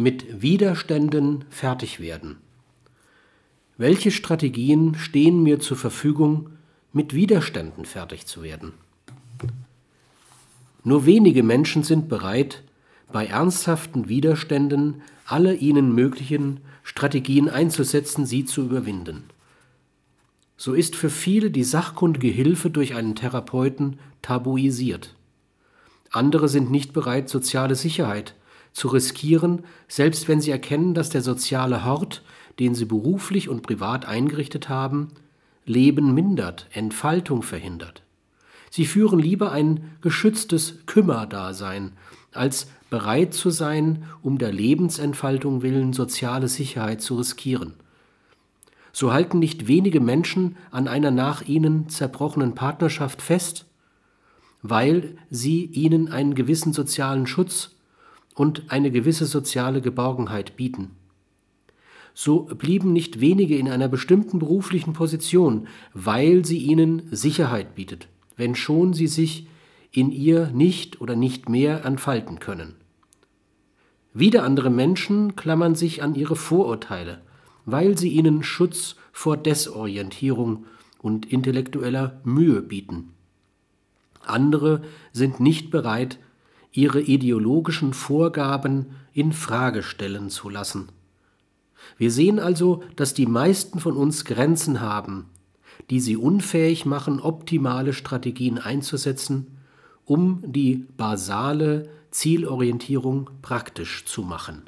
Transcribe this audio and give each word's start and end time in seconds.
Mit 0.00 0.42
Widerständen 0.42 1.44
fertig 1.50 1.98
werden. 1.98 2.36
Welche 3.78 4.12
Strategien 4.12 4.94
stehen 4.94 5.42
mir 5.42 5.58
zur 5.58 5.76
Verfügung, 5.76 6.50
mit 6.92 7.14
Widerständen 7.14 7.84
fertig 7.84 8.24
zu 8.24 8.44
werden? 8.44 8.74
Nur 10.84 11.04
wenige 11.04 11.42
Menschen 11.42 11.82
sind 11.82 12.08
bereit, 12.08 12.62
bei 13.10 13.26
ernsthaften 13.26 14.08
Widerständen 14.08 15.02
alle 15.26 15.56
ihnen 15.56 15.92
möglichen 15.96 16.60
Strategien 16.84 17.48
einzusetzen, 17.48 18.24
sie 18.24 18.44
zu 18.44 18.62
überwinden. 18.62 19.24
So 20.56 20.74
ist 20.74 20.94
für 20.94 21.10
viele 21.10 21.50
die 21.50 21.64
sachkundige 21.64 22.28
Hilfe 22.28 22.70
durch 22.70 22.94
einen 22.94 23.16
Therapeuten 23.16 23.98
tabuisiert. 24.22 25.16
Andere 26.12 26.48
sind 26.48 26.70
nicht 26.70 26.92
bereit, 26.92 27.28
soziale 27.28 27.74
Sicherheit 27.74 28.36
zu 28.78 28.88
riskieren, 28.88 29.64
selbst 29.88 30.28
wenn 30.28 30.40
sie 30.40 30.50
erkennen, 30.50 30.94
dass 30.94 31.10
der 31.10 31.22
soziale 31.22 31.84
Hort, 31.84 32.22
den 32.58 32.74
sie 32.74 32.84
beruflich 32.84 33.48
und 33.48 33.62
privat 33.62 34.06
eingerichtet 34.06 34.68
haben, 34.68 35.08
Leben 35.66 36.14
mindert, 36.14 36.66
Entfaltung 36.72 37.42
verhindert. 37.42 38.02
Sie 38.70 38.86
führen 38.86 39.18
lieber 39.18 39.52
ein 39.52 39.96
geschütztes 40.00 40.86
Kümmerdasein, 40.86 41.92
als 42.32 42.68
bereit 42.90 43.34
zu 43.34 43.50
sein, 43.50 44.04
um 44.22 44.38
der 44.38 44.52
Lebensentfaltung 44.52 45.62
willen 45.62 45.92
soziale 45.92 46.48
Sicherheit 46.48 47.02
zu 47.02 47.16
riskieren. 47.16 47.74
So 48.92 49.12
halten 49.12 49.38
nicht 49.38 49.68
wenige 49.68 50.00
Menschen 50.00 50.56
an 50.70 50.88
einer 50.88 51.10
nach 51.10 51.42
ihnen 51.42 51.88
zerbrochenen 51.88 52.54
Partnerschaft 52.54 53.22
fest, 53.22 53.66
weil 54.62 55.16
sie 55.30 55.66
ihnen 55.66 56.08
einen 56.08 56.34
gewissen 56.34 56.72
sozialen 56.72 57.26
Schutz 57.26 57.70
und 58.38 58.70
eine 58.70 58.92
gewisse 58.92 59.26
soziale 59.26 59.80
Geborgenheit 59.80 60.56
bieten. 60.56 60.92
So 62.14 62.42
blieben 62.44 62.92
nicht 62.92 63.20
wenige 63.20 63.56
in 63.56 63.68
einer 63.68 63.88
bestimmten 63.88 64.38
beruflichen 64.38 64.92
Position, 64.92 65.66
weil 65.92 66.44
sie 66.44 66.58
ihnen 66.58 67.02
Sicherheit 67.10 67.74
bietet, 67.74 68.06
wenn 68.36 68.54
schon 68.54 68.92
sie 68.92 69.08
sich 69.08 69.48
in 69.90 70.12
ihr 70.12 70.50
nicht 70.50 71.00
oder 71.00 71.16
nicht 71.16 71.48
mehr 71.48 71.84
entfalten 71.84 72.38
können. 72.38 72.76
Wieder 74.14 74.44
andere 74.44 74.70
Menschen 74.70 75.34
klammern 75.34 75.74
sich 75.74 76.04
an 76.04 76.14
ihre 76.14 76.36
Vorurteile, 76.36 77.22
weil 77.66 77.98
sie 77.98 78.10
ihnen 78.10 78.44
Schutz 78.44 78.94
vor 79.10 79.36
Desorientierung 79.36 80.64
und 81.00 81.26
intellektueller 81.26 82.20
Mühe 82.22 82.62
bieten. 82.62 83.14
Andere 84.24 84.82
sind 85.12 85.40
nicht 85.40 85.70
bereit, 85.70 86.20
ihre 86.72 87.00
ideologischen 87.00 87.94
Vorgaben 87.94 88.86
in 89.12 89.32
Frage 89.32 89.82
stellen 89.82 90.30
zu 90.30 90.48
lassen. 90.48 90.88
Wir 91.96 92.10
sehen 92.10 92.38
also, 92.38 92.82
dass 92.96 93.14
die 93.14 93.26
meisten 93.26 93.80
von 93.80 93.96
uns 93.96 94.24
Grenzen 94.24 94.80
haben, 94.80 95.26
die 95.90 96.00
sie 96.00 96.16
unfähig 96.16 96.84
machen, 96.84 97.20
optimale 97.20 97.92
Strategien 97.92 98.58
einzusetzen, 98.58 99.58
um 100.04 100.42
die 100.44 100.86
basale 100.96 101.88
Zielorientierung 102.10 103.30
praktisch 103.42 104.04
zu 104.04 104.22
machen. 104.22 104.62